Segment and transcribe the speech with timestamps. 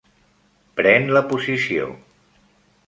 [0.81, 1.93] Pren la posició.